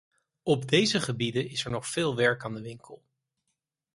Op 0.43 0.67
deze 0.69 0.99
gebieden 1.01 1.49
is 1.49 1.63
nog 1.63 1.87
veel 1.87 2.15
werk 2.15 2.43
aan 2.45 2.53
de 2.53 2.61
winkel. 2.61 3.03